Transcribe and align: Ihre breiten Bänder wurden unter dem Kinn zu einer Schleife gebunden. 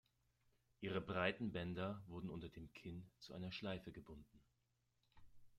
Ihre 0.79 0.99
breiten 0.99 1.51
Bänder 1.51 2.01
wurden 2.07 2.31
unter 2.31 2.49
dem 2.49 2.73
Kinn 2.73 3.07
zu 3.19 3.35
einer 3.35 3.51
Schleife 3.51 3.91
gebunden. 3.91 4.41